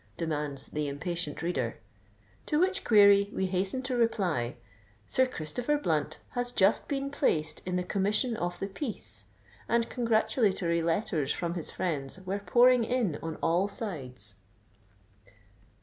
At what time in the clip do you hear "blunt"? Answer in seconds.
5.77-6.17